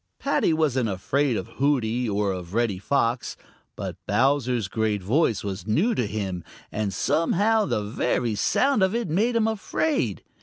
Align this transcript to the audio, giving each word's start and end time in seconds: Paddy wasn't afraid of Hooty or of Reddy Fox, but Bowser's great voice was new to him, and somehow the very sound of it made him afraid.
Paddy 0.17 0.51
wasn't 0.51 0.89
afraid 0.89 1.37
of 1.37 1.47
Hooty 1.59 2.09
or 2.09 2.31
of 2.31 2.55
Reddy 2.55 2.79
Fox, 2.79 3.37
but 3.75 3.97
Bowser's 4.07 4.67
great 4.67 5.03
voice 5.03 5.43
was 5.43 5.67
new 5.67 5.93
to 5.93 6.07
him, 6.07 6.43
and 6.71 6.91
somehow 6.91 7.65
the 7.67 7.83
very 7.83 8.33
sound 8.33 8.81
of 8.81 8.95
it 8.95 9.07
made 9.09 9.35
him 9.35 9.47
afraid. 9.47 10.23